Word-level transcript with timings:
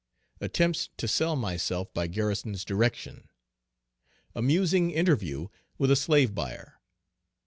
Attempts 0.39 0.89
to 0.97 1.07
sell 1.07 1.35
myself 1.35 1.93
by 1.93 2.07
Garrison's 2.07 2.65
direction. 2.65 3.29
Amusing 4.33 4.89
interview 4.89 5.47
with 5.77 5.91
a 5.91 5.95
slave 5.95 6.33
buyer. 6.33 6.79